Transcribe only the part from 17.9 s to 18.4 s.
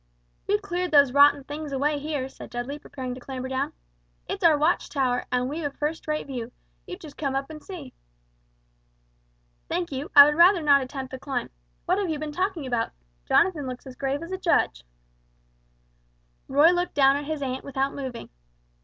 moving.